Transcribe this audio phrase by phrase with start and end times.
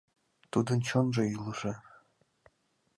[0.51, 1.73] Тудын чонжо йӱлыжӧ.